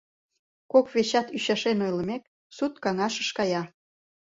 [0.71, 2.23] Кок вечат ӱчашен ойлымек,
[2.55, 3.63] суд каҥашыш кая.